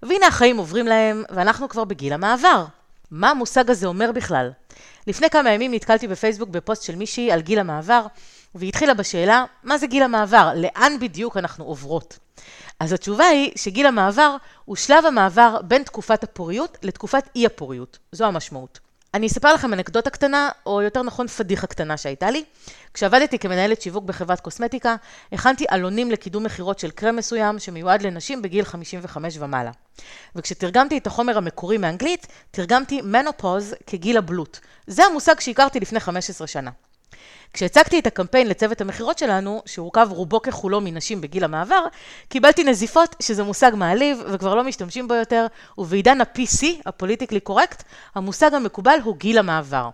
[0.04, 2.66] והנה החיים עוברים להם, ואנחנו כבר בגיל המעבר.
[3.12, 4.52] מה המושג הזה אומר בכלל?
[5.08, 8.06] לפני כמה ימים נתקלתי בפייסבוק בפוסט של מישהי על גיל המעבר,
[8.56, 10.52] והיא התחילה בשאלה, מה זה גיל המעבר?
[10.56, 12.20] לאן בדיוק אנחנו עוברות?
[12.80, 17.98] אז התשובה היא שגיל המעבר הוא שלב המעבר בין תקופת הפוריות לתקופת אי הפוריות.
[18.12, 18.80] זו המשמעות.
[19.14, 22.44] אני אספר לכם אנקדוטה קטנה, או יותר נכון פדיחה קטנה שהייתה לי.
[22.94, 24.96] כשעבדתי כמנהלת שיווק בחברת קוסמטיקה,
[25.32, 29.72] הכנתי עלונים לקידום מכירות של קרם מסוים שמיועד לנשים בגיל 55 ומעלה.
[30.36, 34.60] וכשתרגמתי את החומר המקורי מאנגלית, תרגמתי מנופוז כגיל הבלוט.
[34.88, 36.72] זה המושג שהכרתי לפני 15 שנה.
[37.58, 41.86] כשהצגתי את הקמפיין לצוות המכירות שלנו, שהורכב רובו ככולו מנשים בגיל המעבר,
[42.30, 47.84] קיבלתי נזיפות שזה מושג מעליב וכבר לא משתמשים בו יותר, ובעידן ה-PC, הפוליטיקלי קורקט,
[48.16, 49.90] המושג המקובל הוא גיל המעבר.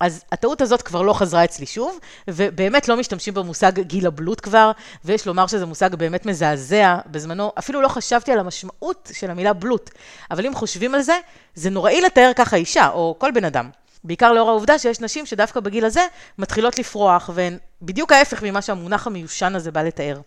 [0.00, 1.98] אז הטעות הזאת כבר לא חזרה אצלי שוב,
[2.28, 4.70] ובאמת לא משתמשים במושג גיל הבלוט כבר,
[5.04, 6.98] ויש לומר שזה מושג באמת מזעזע.
[7.06, 9.90] בזמנו אפילו לא חשבתי על המשמעות של המילה בלוט,
[10.30, 11.18] אבל אם חושבים על זה,
[11.54, 13.70] זה נוראי לתאר ככה אישה, או כל בן אדם.
[14.04, 16.06] בעיקר לאור העובדה שיש נשים שדווקא בגיל הזה
[16.38, 20.20] מתחילות לפרוח, והן בדיוק ההפך ממה שהמונח המיושן הזה בא לתאר.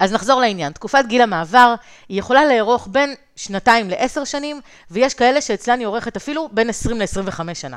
[0.00, 0.72] אז נחזור לעניין.
[0.72, 1.74] תקופת גיל המעבר
[2.08, 7.00] היא יכולה לארוך בין שנתיים לעשר שנים, ויש כאלה שאצלן היא אורכת אפילו בין 20
[7.00, 7.76] ל-25 שנה.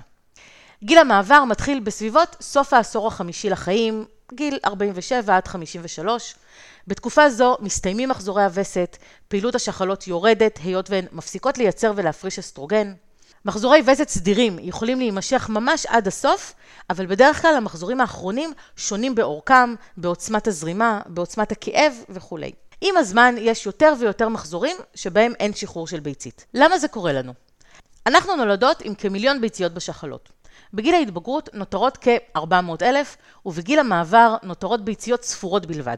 [0.84, 6.36] גיל המעבר מתחיל בסביבות סוף העשור החמישי לחיים, גיל 47 עד 53.
[6.88, 12.94] בתקופה זו מסתיימים מחזורי הווסת, פעילות השחלות יורדת, היות והן מפסיקות לייצר ולהפריש אסטרוגן.
[13.46, 16.54] מחזורי וסת סדירים יכולים להימשך ממש עד הסוף,
[16.90, 22.52] אבל בדרך כלל המחזורים האחרונים שונים באורכם, בעוצמת הזרימה, בעוצמת הכאב וכולי.
[22.82, 26.46] עם הזמן יש יותר ויותר מחזורים שבהם אין שחרור של ביצית.
[26.54, 27.34] למה זה קורה לנו?
[28.08, 30.30] אנחנו נולדות עם כמיליון ביציות בשחלות.
[30.74, 32.42] בגיל ההתבגרות נותרות כ-400
[32.82, 35.98] אלף, ובגיל המעבר נותרות ביציות ספורות בלבד.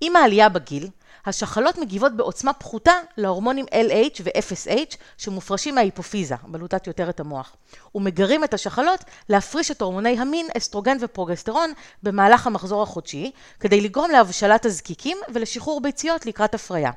[0.00, 0.88] עם העלייה בגיל,
[1.26, 7.56] השחלות מגיבות בעוצמה פחותה להורמונים LH ו-FSH שמופרשים מההיפופיזה, בלוטת יותרת המוח,
[7.94, 14.66] ומגרים את השחלות להפריש את הורמוני המין, אסטרוגן ופרוגסטרון במהלך המחזור החודשי, כדי לגרום להבשלת
[14.66, 16.90] הזקיקים ולשחרור ביציות לקראת הפריה.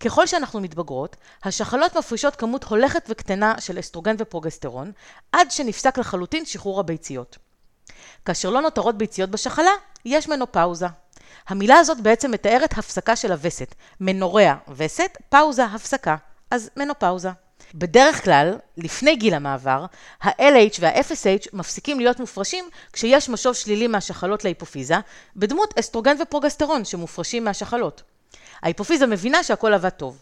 [0.00, 4.92] ככל שאנחנו מתבגרות, השחלות מפרישות כמות הולכת וקטנה של אסטרוגן ופרוגסטרון,
[5.32, 7.38] עד שנפסק לחלוטין שחרור הביציות.
[8.24, 9.70] כאשר לא נותרות ביציות בשחלה,
[10.04, 10.86] יש מנופאוזה.
[11.48, 13.74] המילה הזאת בעצם מתארת הפסקה של הווסת.
[14.00, 16.16] מנורע וסת, פאוזה, הפסקה.
[16.50, 17.30] אז מנופאוזה.
[17.74, 19.86] בדרך כלל, לפני גיל המעבר,
[20.22, 24.96] ה-LH וה-FSH מפסיקים להיות מופרשים כשיש משוב שלילי מהשחלות להיפופיזה,
[25.36, 28.02] בדמות אסטרוגן ופרוגסטרון שמופרשים מהשחלות.
[28.62, 30.18] ההיפופיזה מבינה שהכל עבד טוב.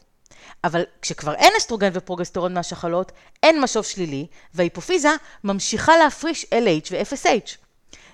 [0.64, 3.12] אבל כשכבר אין אסטרוגן ופרוגסטרון מהשחלות,
[3.42, 5.10] אין משוב שלילי, וההיפופיזה
[5.44, 7.63] ממשיכה להפריש LH ו-FSH.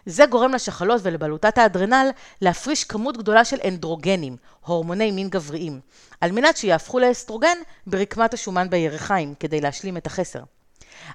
[0.06, 2.10] זה גורם לשחלות ולבלוטת האדרנל
[2.42, 4.36] להפריש כמות גדולה של אנדרוגנים,
[4.66, 5.80] הורמוני מין גבריים,
[6.20, 10.42] על מנת שיהפכו לאסטרוגן ברקמת השומן בירכיים, כדי להשלים את החסר.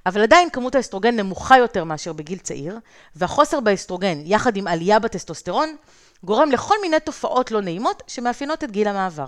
[0.06, 2.80] אבל עדיין כמות האסטרוגן נמוכה יותר מאשר בגיל צעיר,
[3.16, 5.76] והחוסר באסטרוגן, יחד עם עלייה בטסטוסטרון,
[6.24, 9.28] גורם לכל מיני תופעות לא נעימות שמאפיינות את גיל המעבר.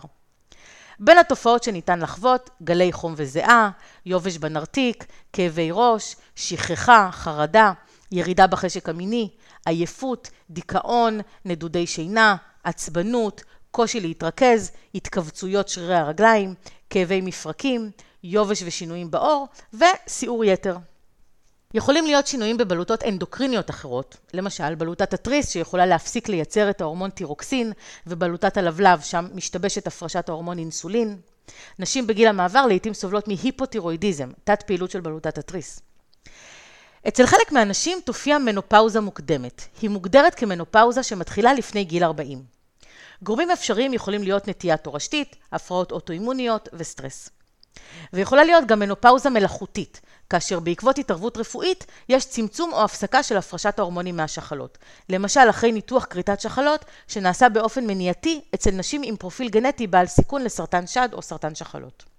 [1.00, 3.70] בין התופעות שניתן לחוות, גלי חום וזיעה,
[4.06, 7.72] יובש בנרתיק, כאבי ראש, שכחה, חרדה,
[8.12, 9.30] ירידה בחשק המיני,
[9.66, 16.54] עייפות, דיכאון, נדודי שינה, עצבנות, קושי להתרכז, התכווצויות שרירי הרגליים,
[16.90, 17.92] כאבי מפרקים,
[18.24, 20.78] יובש ושינויים בעור וסיעור יתר.
[21.74, 27.74] יכולים להיות שינויים בבלוטות אנדוקריניות אחרות, למשל בלוטת התריס שיכולה להפסיק לייצר את ההורמון טירוקסין,
[28.08, 31.18] ובלוטת הלבלב שם משתבשת הפרשת ההורמון אינסולין.
[31.80, 35.82] נשים בגיל המעבר לעיתים סובלות מהיפותירואידיזם, תת פעילות של בלוטת התריס.
[37.08, 39.62] אצל חלק מהאנשים תופיע מנופאוזה מוקדמת.
[39.82, 42.44] היא מוגדרת כמנופאוזה שמתחילה לפני גיל 40.
[43.24, 47.30] גורמים אפשריים יכולים להיות נטייה תורשתית, הפרעות אוטואימוניות וסטרס.
[48.14, 53.80] ויכולה להיות גם מנופאוזה מלאכותית, כאשר בעקבות התערבות רפואית יש צמצום או הפסקה של הפרשת
[53.80, 54.78] ההורמונים מהשחלות.
[55.10, 60.44] למשל, אחרי ניתוח כריתת שחלות שנעשה באופן מניעתי אצל נשים עם פרופיל גנטי בעל סיכון
[60.44, 62.17] לסרטן שד או סרטן שחלות.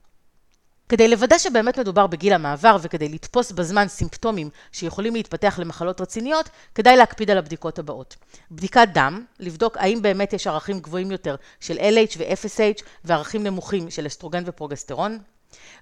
[0.88, 6.96] כדי לוודא שבאמת מדובר בגיל המעבר וכדי לתפוס בזמן סימפטומים שיכולים להתפתח למחלות רציניות, כדאי
[6.96, 8.16] להקפיד על הבדיקות הבאות.
[8.51, 14.07] בדיקת דם, לבדוק האם באמת יש ערכים גבוהים יותר של LH ו-FSH וערכים נמוכים של
[14.07, 15.18] אסטרוגן ופרוגסטרון.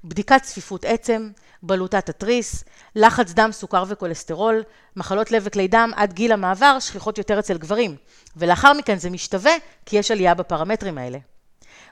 [0.04, 1.30] בדיקת צפיפות עצם,
[1.62, 2.64] בלוטת התריס,
[2.96, 4.62] לחץ דם, סוכר וכולסטרול,
[4.96, 7.96] מחלות לב וכלי דם עד גיל המעבר שכיחות יותר אצל גברים,
[8.36, 9.52] ולאחר מכן זה משתווה
[9.86, 11.18] כי יש עלייה בפרמטרים האלה.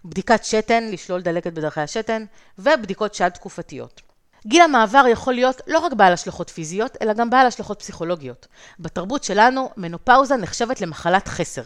[0.04, 2.24] בדיקת שתן, לשלול דלקת בדרכי השתן,
[2.58, 4.02] ובדיקות שד תקופתיות.
[4.46, 8.46] גיל המעבר יכול להיות לא רק בעל השלכות פיזיות, אלא גם בעל השלכות פסיכולוגיות.
[8.80, 11.62] בתרבות שלנו, מנופאוזה נחשבת למחלת חסר.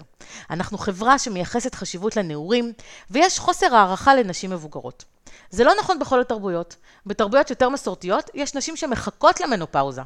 [0.50, 2.72] אנחנו חברה שמייחסת חשיבות לנעורים,
[3.10, 5.04] ויש חוסר הערכה לנשים מבוגרות.
[5.50, 6.76] זה לא נכון בכל התרבויות.
[7.06, 10.02] בתרבויות יותר מסורתיות, יש נשים שמחכות למנופאוזה.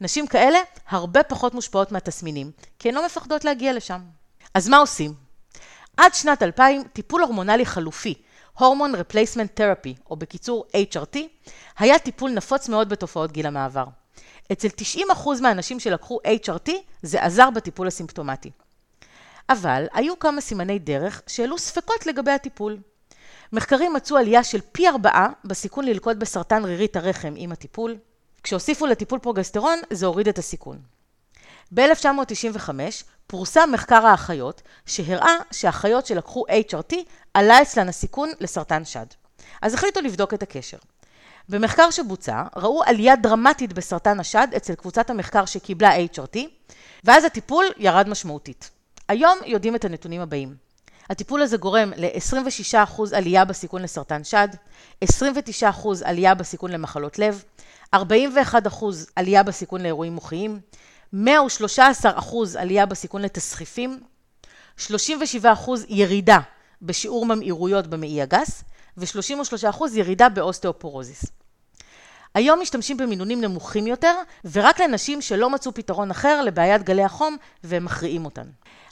[0.00, 4.00] נשים כאלה הרבה פחות מושפעות מהתסמינים, כי הן לא מפחדות להגיע לשם.
[4.54, 5.31] אז מה עושים?
[5.96, 8.14] עד שנת 2000, טיפול הורמונלי חלופי,
[8.58, 11.18] hormone replacement therapy, או בקיצור HRT,
[11.78, 13.84] היה טיפול נפוץ מאוד בתופעות גיל המעבר.
[14.52, 16.70] אצל 90% מהאנשים שלקחו HRT,
[17.02, 18.50] זה עזר בטיפול הסימפטומטי.
[19.48, 22.78] אבל היו כמה סימני דרך שהעלו ספקות לגבי הטיפול.
[23.52, 27.96] מחקרים מצאו עלייה של פי ארבעה בסיכון ללקות בסרטן רירית הרחם עם הטיפול.
[28.42, 30.78] כשהוסיפו לטיפול פרוגסטרון, זה הוריד את הסיכון.
[31.74, 32.70] ב-1995
[33.26, 36.96] פורסם מחקר האחיות שהראה שהאחיות שלקחו HRT
[37.34, 39.06] עלה אצלן הסיכון לסרטן שד.
[39.62, 40.76] אז החליטו לבדוק את הקשר.
[41.48, 46.38] במחקר שבוצע ראו עלייה דרמטית בסרטן השד אצל קבוצת המחקר שקיבלה HRT
[47.04, 48.70] ואז הטיפול ירד משמעותית.
[49.08, 50.54] היום יודעים את הנתונים הבאים.
[51.10, 54.48] הטיפול הזה גורם ל-26% עלייה בסיכון לסרטן שד,
[55.04, 55.06] 29%
[56.04, 57.44] עלייה בסיכון למחלות לב,
[57.94, 57.98] 41%
[59.16, 60.60] עלייה בסיכון לאירועים מוחיים,
[61.12, 64.00] 113 אחוז עלייה בסיכון לתסחיפים,
[64.76, 66.38] 37 אחוז ירידה
[66.82, 68.64] בשיעור ממאירויות במעי הגס,
[68.96, 71.24] ו-33 אחוז ירידה באוסטאופורוזיס.
[72.34, 74.14] היום משתמשים במינונים נמוכים יותר,
[74.52, 78.46] ורק לנשים שלא מצאו פתרון אחר לבעיית גלי החום, והם מכריעים אותן.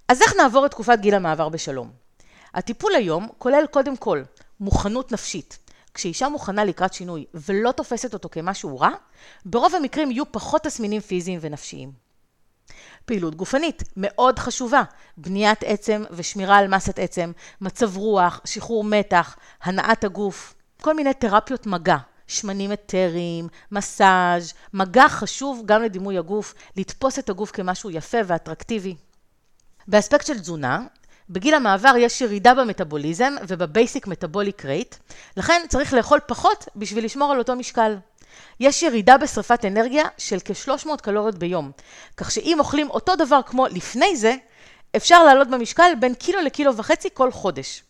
[0.09, 1.91] אז איך נעבור את תקופת גיל המעבר בשלום?
[2.55, 4.23] הטיפול היום כולל קודם כל
[4.61, 5.59] מוכנות נפשית.
[5.95, 8.91] כשאישה מוכנה לקראת שינוי ולא תופסת אותו כמשהו רע,
[9.45, 12.10] ברוב המקרים יהיו פחות תסמינים פיזיים ונפשיים.
[13.05, 14.83] פעילות גופנית, מאוד חשובה.
[15.17, 21.67] בניית עצם ושמירה על מסת עצם, מצב רוח, שחרור מתח, הנעת הגוף, כל מיני תרפיות
[21.67, 21.97] מגע.
[22.31, 28.95] שמנים אתרים, מסאז', מגע חשוב גם לדימוי הגוף, לתפוס את הגוף כמשהו יפה ואטרקטיבי.
[29.89, 30.87] באספקט של תזונה,
[31.31, 34.95] בגיל המעבר יש ירידה במטאבוליזם ובבייסיק מטאבוליק רייט,
[35.37, 37.97] לכן צריך לאכול פחות בשביל לשמור על אותו משקל.
[38.61, 41.71] יש ירידה בשרפת אנרגיה של כ-300 קלוריות ביום,
[42.17, 44.35] כך שאם אוכלים אותו דבר כמו לפני זה,
[44.97, 47.83] אפשר לעלות במשקל בין קילו לקילו וחצי כל חודש.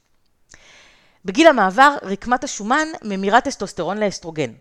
[1.24, 4.52] בגיל המעבר, רקמת השומן ממירה טסטוסטרון לאסטרוגן.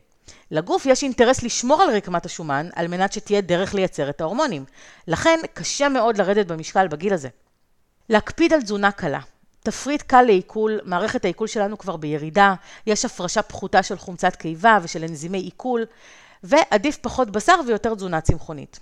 [0.51, 4.65] לגוף יש אינטרס לשמור על רקמת השומן על מנת שתהיה דרך לייצר את ההורמונים.
[5.07, 7.29] לכן קשה מאוד לרדת במשקל בגיל הזה.
[8.09, 9.19] להקפיד על תזונה קלה.
[9.63, 12.53] תפריט קל לעיכול, מערכת העיכול שלנו כבר בירידה,
[12.87, 15.85] יש הפרשה פחותה של חומצת קיבה ושל אנזימי עיכול,
[16.43, 18.79] ועדיף פחות בשר ויותר תזונה צמחונית.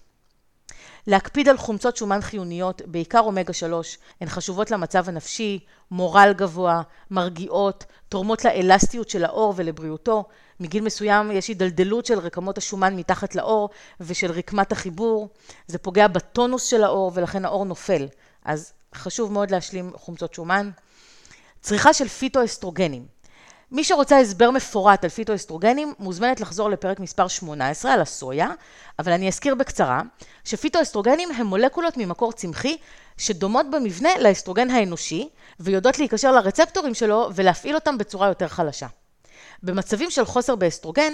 [1.07, 5.59] להקפיד על חומצות שומן חיוניות, בעיקר אומגה 3, הן חשובות למצב הנפשי,
[5.91, 10.23] מורל גבוה, מרגיעות, תורמות לאלסטיות של העור ולבריאותו.
[10.59, 15.29] מגיל מסוים יש הידלדלות של רקמות השומן מתחת לעור ושל רקמת החיבור.
[15.67, 18.07] זה פוגע בטונוס של העור ולכן העור נופל.
[18.45, 20.69] אז חשוב מאוד להשלים חומצות שומן.
[21.61, 23.17] צריכה של פיטואסטרוגנים.
[23.71, 28.49] מי שרוצה הסבר מפורט על פיטואסטרוגנים, מוזמנת לחזור לפרק מספר 18 על הסויה,
[28.99, 30.01] אבל אני אזכיר בקצרה
[30.43, 32.77] שפיטואסטרוגנים הם מולקולות ממקור צמחי
[33.17, 38.87] שדומות במבנה לאסטרוגן האנושי, ויודעות להיקשר לרצפטורים שלו ולהפעיל אותם בצורה יותר חלשה.
[39.63, 41.13] במצבים של חוסר באסטרוגן,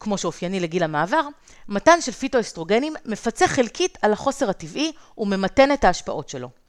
[0.00, 1.22] כמו שאופייני לגיל המעבר,
[1.68, 6.61] מתן של פיטואסטרוגנים מפצה חלקית על החוסר הטבעי וממתן את ההשפעות שלו.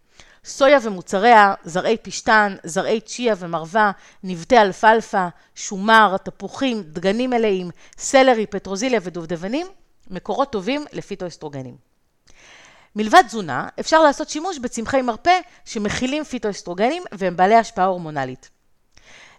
[0.46, 3.92] סויה ומוצריה, זרעי פשטן, זרעי צ'יה ומרווה,
[4.24, 9.68] נבטי אלפלפה, שומר, תפוחים, דגנים מלאים, סלרי, פטרוזיליה ודובדבנים,
[10.10, 11.76] מקורות טובים לפיטואסטרוגנים.
[12.96, 18.50] מלבד תזונה, אפשר לעשות שימוש בצמחי מרפא שמכילים פיטואסטרוגנים והם בעלי השפעה הורמונלית.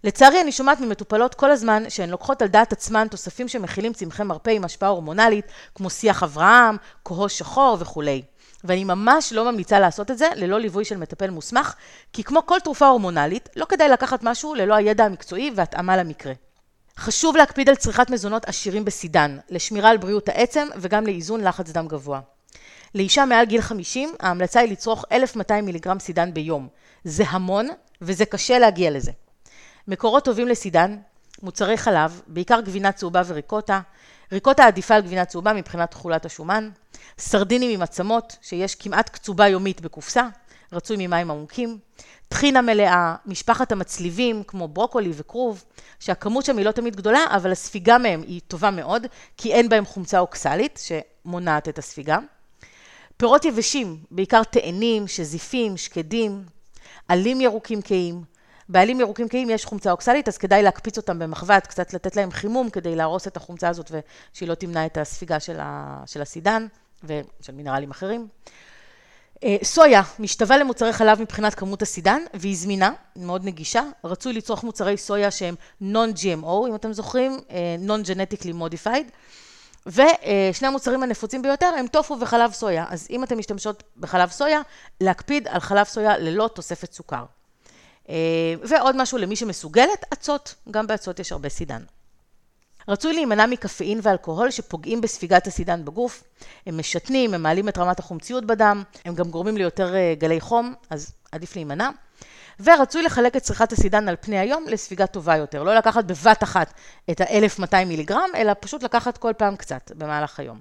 [0.05, 4.51] לצערי, אני שומעת ממטופלות כל הזמן שהן לוקחות על דעת עצמן תוספים שמכילים צמחי מרפא
[4.51, 8.23] עם השפעה הורמונלית, כמו שיח אברהם, כהו שחור וכולי.
[8.65, 11.75] ואני ממש לא ממליצה לעשות את זה ללא ליווי של מטפל מוסמך,
[12.13, 16.33] כי כמו כל תרופה הורמונלית, לא כדאי לקחת משהו ללא הידע המקצועי והתאמה למקרה.
[16.99, 21.89] חשוב להקפיד על צריכת מזונות עשירים בסידן, לשמירה על בריאות העצם וגם לאיזון לחץ דם
[21.89, 22.21] גבוה.
[22.95, 26.69] לאישה מעל גיל 50, ההמלצה היא לצרוך 1,200 מיליגרם סידן ביום.
[27.05, 27.69] זה המון,
[28.03, 29.13] וזה קשה להגיע לזה.
[29.89, 30.97] מקורות טובים לסידן,
[31.43, 33.81] מוצרי חלב, בעיקר גבינה צהובה וריקוטה,
[34.33, 36.71] ריקוטה עדיפה על גבינה צהובה מבחינת תכולת השומן,
[37.19, 40.29] סרדינים עם עצמות, שיש כמעט קצובה יומית בקופסה,
[40.73, 41.79] רצוי ממים עמוקים,
[42.29, 45.65] טחינה מלאה, משפחת המצליבים כמו ברוקולי וכרוב,
[46.01, 49.85] שהכמות שם היא לא תמיד גדולה, אבל הספיגה מהם היא טובה מאוד, כי אין בהם
[49.85, 52.19] חומצה אוקסלית שמונעת את הספיגה.
[53.17, 56.45] פירות יבשים, בעיקר תאנים, שזיפים, שקדים,
[57.09, 58.35] עלים ירוקים כהים.
[58.69, 62.71] בעלים ירוקים כהים יש חומצה אוקסלית, אז כדאי להקפיץ אותם במחבת, קצת לתת להם חימום
[62.71, 66.67] כדי להרוס את החומצה הזאת ושהיא לא תמנע את הספיגה של, ה, של הסידן
[67.07, 68.29] ושל מינרלים אחרים.
[69.45, 73.83] אה, סויה משתווה למוצרי חלב מבחינת כמות הסידן, והיא זמינה, מאוד נגישה.
[74.05, 79.11] רצוי לצרוך מוצרי סויה שהם non-GMO, אם אתם זוכרים, אה, non-genetically modified.
[79.87, 82.87] ושני המוצרים הנפוצים ביותר הם טופו וחלב סויה.
[82.89, 84.61] אז אם אתן משתמשות בחלב סויה,
[85.01, 87.25] להקפיד על חלב סויה ללא תוספת סוכר.
[88.09, 88.15] אה,
[88.63, 90.55] ועוד משהו למי שמסוגלת, אצות.
[90.71, 91.83] גם באצות יש הרבה סידן.
[92.89, 96.25] רצוי להימנע מקפאין ואלכוהול שפוגעים בספיגת הסידן בגוף.
[96.67, 100.75] הם משתנים, הם מעלים את רמת החומציות בדם, הם גם גורמים ליותר אה, גלי חום,
[100.91, 101.91] אז עדיף להימנע.
[102.61, 105.63] ורצוי לחלק את צריכת הסידן על פני היום לספיגה טובה יותר.
[105.63, 106.75] לא לקחת בבת אחת
[107.11, 110.61] את ה-1200 מיליגרם, אלא פשוט לקחת כל פעם קצת במהלך היום.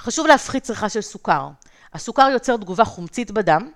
[0.00, 1.48] חשוב להפחית צריכה של סוכר.
[1.92, 3.70] הסוכר יוצר תגובה חומצית בדם,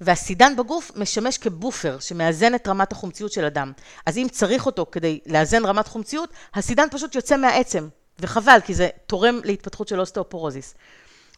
[0.00, 3.72] והסידן בגוף משמש כבופר שמאזן את רמת החומציות של הדם.
[4.06, 8.88] אז אם צריך אותו כדי לאזן רמת חומציות, הסידן פשוט יוצא מהעצם, וחבל, כי זה
[9.06, 10.74] תורם להתפתחות של אוסטאופורוזיס.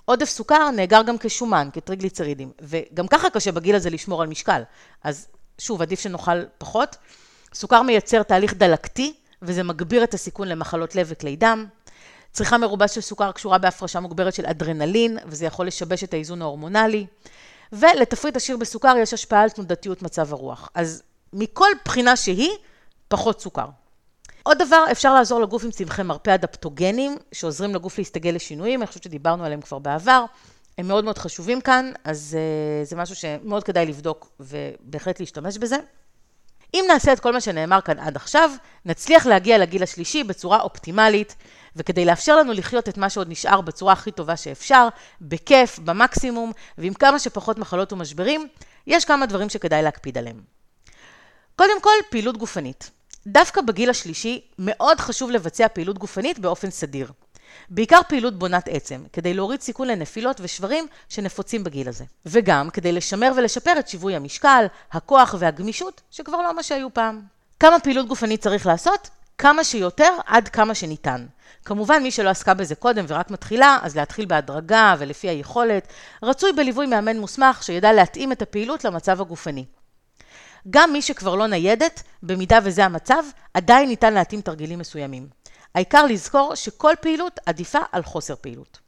[0.05, 4.63] עודף סוכר נאגר גם כשומן, כטריגליצרידים, וגם ככה קשה בגיל הזה לשמור על משקל.
[5.05, 5.27] אז
[5.59, 6.97] שוב, עדיף שנאכל פחות.
[7.55, 11.67] סוכר מייצר תהליך דלקתי, וזה מגביר את הסיכון למחלות לב וכלי דם.
[12.33, 17.07] צריכה מרובה של סוכר קשורה בהפרשה מוגברת של אדרנלין, וזה יכול לשבש את האיזון ההורמונלי.
[17.73, 20.69] ולתפריט עשיר בסוכר יש השפעה על תנודתיות מצב הרוח.
[20.75, 21.03] אז
[21.33, 22.51] מכל בחינה שהיא,
[23.09, 23.67] פחות סוכר.
[24.43, 29.03] עוד דבר, אפשר לעזור לגוף עם צמחי מרפא אדפטוגנים, שעוזרים לגוף להסתגל לשינויים, אני חושבת
[29.03, 30.25] שדיברנו עליהם כבר בעבר.
[30.79, 35.77] הם מאוד מאוד חשובים כאן, אז uh, זה משהו שמאוד כדאי לבדוק ובהחלט להשתמש בזה.
[36.75, 38.51] אם נעשה את כל מה שנאמר כאן עד עכשיו,
[38.85, 41.37] נצליח להגיע לגיל השלישי בצורה אופטימלית,
[41.77, 44.89] וכדי לאפשר לנו לחיות את מה שעוד נשאר בצורה הכי טובה שאפשר,
[45.21, 48.49] בכיף, במקסימום, ועם כמה שפחות מחלות ומשברים,
[48.87, 50.41] יש כמה דברים שכדאי להקפיד עליהם.
[51.57, 52.91] קודם כל, פעילות גופנית.
[53.27, 57.13] דווקא בגיל השלישי מאוד חשוב לבצע פעילות גופנית באופן סדיר.
[57.71, 62.05] בעיקר פעילות בונת עצם, כדי להוריד סיכון לנפילות ושברים שנפוצים בגיל הזה.
[62.27, 67.21] וגם כדי לשמר ולשפר את שיווי המשקל, הכוח והגמישות, שכבר לא מה שהיו פעם.
[67.61, 69.09] כמה פעילות גופנית צריך לעשות?
[69.39, 71.27] כמה שיותר עד כמה שניתן.
[71.65, 75.89] כמובן, מי שלא עסקה בזה קודם ורק מתחילה, אז להתחיל בהדרגה ולפי היכולת.
[76.23, 79.65] רצוי בליווי מאמן מוסמך שידע להתאים את הפעילות למצב הגופני.
[80.71, 85.29] גם מי שכבר לא ניידת, במידה וזה המצב, עדיין ניתן להתאים תרגילים מסוימים.
[85.75, 88.79] העיקר לזכור שכל פעילות עדיפה על חוסר פעילות.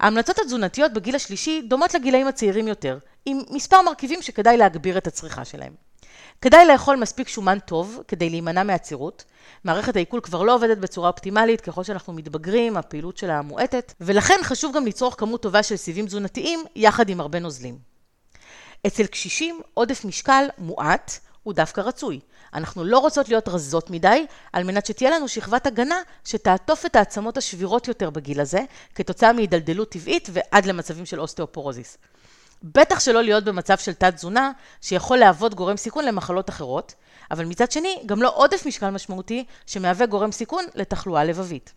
[0.00, 5.44] ההמלצות התזונתיות בגיל השלישי דומות לגילאים הצעירים יותר, עם מספר מרכיבים שכדאי להגביר את הצריכה
[5.44, 5.72] שלהם.
[6.40, 9.24] כדאי לאכול מספיק שומן טוב כדי להימנע מעצירות.
[9.64, 14.76] מערכת העיכול כבר לא עובדת בצורה אופטימלית, ככל שאנחנו מתבגרים, הפעילות שלה מועטת, ולכן חשוב
[14.76, 17.78] גם לצרוך כמות טובה של סיבים תזונתיים יחד עם הרבה נוזלים.
[18.86, 22.20] אצל קשישים עודף משקל מועט הוא דווקא רצוי.
[22.54, 27.36] אנחנו לא רוצות להיות רזות מדי, על מנת שתהיה לנו שכבת הגנה שתעטוף את העצמות
[27.36, 28.60] השבירות יותר בגיל הזה,
[28.94, 31.98] כתוצאה מהידלדלות טבעית ועד למצבים של אוסטאופורוזיס.
[32.62, 36.94] בטח שלא להיות במצב של תת-תזונה, שיכול להוות גורם סיכון למחלות אחרות,
[37.30, 41.72] אבל מצד שני, גם לא עודף משקל משמעותי, שמהווה גורם סיכון לתחלואה לבבית.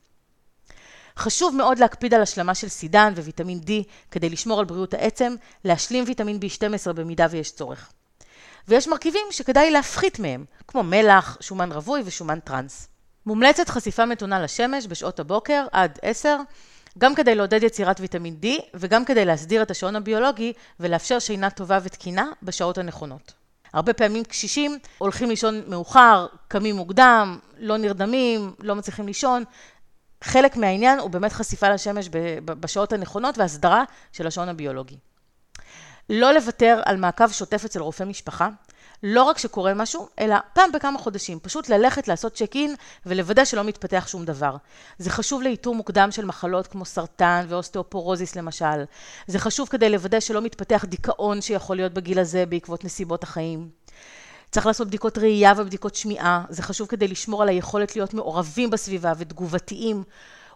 [1.17, 3.71] חשוב מאוד להקפיד על השלמה של סידן וויטמין D
[4.11, 7.91] כדי לשמור על בריאות העצם, להשלים ויטמין B12 במידה ויש צורך.
[8.67, 12.87] ויש מרכיבים שכדאי להפחית מהם, כמו מלח, שומן רווי ושומן טראנס.
[13.25, 16.37] מומלצת חשיפה מתונה לשמש בשעות הבוקר עד 10,
[16.97, 21.79] גם כדי לעודד יצירת ויטמין D וגם כדי להסדיר את השעון הביולוגי ולאפשר שינה טובה
[21.83, 23.33] ותקינה בשעות הנכונות.
[23.73, 29.43] הרבה פעמים קשישים הולכים לישון מאוחר, קמים מוקדם, לא נרדמים, לא מצליחים לישון.
[30.23, 32.09] חלק מהעניין הוא באמת חשיפה לשמש
[32.45, 34.97] בשעות הנכונות והסדרה של השעון הביולוגי.
[36.13, 38.49] לא לוותר על מעקב שוטף אצל רופא משפחה,
[39.03, 43.63] לא רק שקורה משהו, אלא פעם בכמה חודשים, פשוט ללכת לעשות check in ולוודא שלא
[43.63, 44.55] מתפתח שום דבר.
[44.97, 48.83] זה חשוב לאיתור מוקדם של מחלות כמו סרטן ואוסטאופורוזיס למשל.
[49.27, 53.69] זה חשוב כדי לוודא שלא מתפתח דיכאון שיכול להיות בגיל הזה בעקבות נסיבות החיים.
[54.51, 59.13] צריך לעשות בדיקות ראייה ובדיקות שמיעה, זה חשוב כדי לשמור על היכולת להיות מעורבים בסביבה
[59.17, 60.03] ותגובתיים,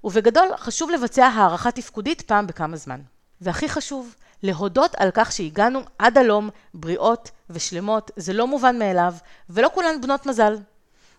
[0.03, 3.01] ובגדול חשוב לבצע הערכה תפקודית פעם בכמה זמן.
[3.41, 4.15] והכי חשוב,
[4.45, 9.13] להודות על כך שהגענו עד הלום בריאות ושלמות, זה לא מובן מאליו,
[9.49, 10.57] ולא כולן בנות מזל.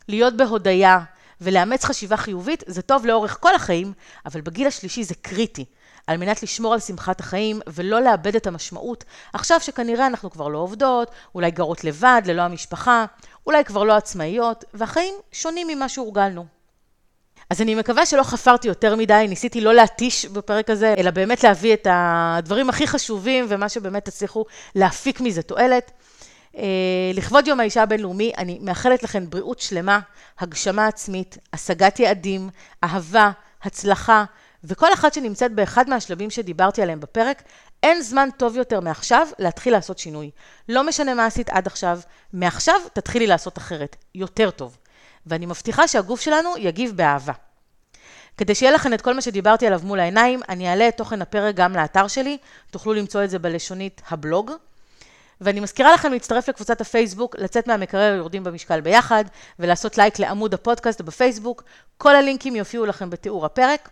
[0.09, 0.99] להיות בהודיה
[1.41, 3.93] ולאמץ חשיבה חיובית זה טוב לאורך כל החיים,
[4.27, 5.65] אבל בגיל השלישי זה קריטי,
[6.07, 10.59] על מנת לשמור על שמחת החיים ולא לאבד את המשמעות, עכשיו שכנראה אנחנו כבר לא
[10.59, 13.05] עובדות, אולי גרות לבד, ללא המשפחה,
[13.47, 16.56] אולי כבר לא עצמאיות, והחיים שונים ממה שהורגלנו.
[17.51, 21.75] אז אני מקווה שלא חפרתי יותר מדי, ניסיתי לא להתיש בפרק הזה, אלא באמת להביא
[21.75, 24.45] את הדברים הכי חשובים ומה שבאמת תצליחו
[24.75, 25.91] להפיק מזה תועלת.
[26.57, 26.63] אה,
[27.15, 30.01] לכבוד יום האישה הבינלאומי, אני מאחלת לכם בריאות שלמה,
[30.41, 32.51] הגשמה עצמית, השגת יעדים,
[32.85, 33.31] אהבה,
[33.63, 34.25] הצלחה,
[34.65, 37.43] וכל אחת שנמצאת באחד מהשלבים שדיברתי עליהם בפרק,
[37.83, 40.31] אין זמן טוב יותר מעכשיו להתחיל לעשות שינוי.
[40.69, 42.01] לא משנה מה עשית עד עכשיו,
[42.33, 44.77] מעכשיו תתחילי לעשות אחרת, יותר טוב.
[45.27, 47.33] ואני מבטיחה שהגוף שלנו יגיב באהבה.
[48.37, 51.55] כדי שיהיה לכם את כל מה שדיברתי עליו מול העיניים, אני אעלה את תוכן הפרק
[51.55, 52.39] גם לאתר שלי,
[52.71, 54.51] תוכלו למצוא את זה בלשונית הבלוג.
[55.41, 59.25] ואני מזכירה לכם להצטרף לקבוצת הפייסבוק, לצאת מהמקרר יורדים במשקל ביחד,
[59.59, 61.63] ולעשות לייק לעמוד הפודקאסט בפייסבוק.
[61.99, 63.89] כל הלינקים יופיעו לכם בתיאור הפרק.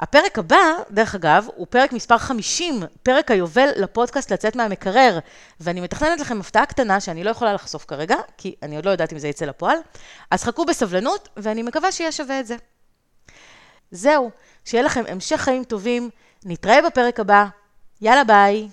[0.00, 0.56] הפרק הבא,
[0.90, 5.18] דרך אגב, הוא פרק מספר 50, פרק היובל לפודקאסט לצאת מהמקרר,
[5.60, 9.12] ואני מתכננת לכם הפתעה קטנה שאני לא יכולה לחשוף כרגע, כי אני עוד לא יודעת
[9.12, 9.76] אם זה יצא לפועל,
[10.30, 12.56] אז חכו בסבלנות, ואני מקווה שיהיה שווה את זה.
[13.90, 14.30] זהו,
[14.64, 16.10] שיהיה לכם המשך חיים טובים,
[16.44, 17.44] נתראה בפרק הבא,
[18.00, 18.68] יאללה ביי.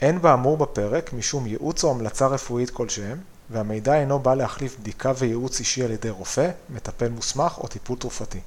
[0.00, 5.58] אין באמור בפרק משום ייעוץ או המלצה רפואית כלשהם, והמידע אינו בא להחליף בדיקה וייעוץ
[5.58, 8.40] אישי על ידי רופא, מטפל מוסמך או טיפול תרופתי.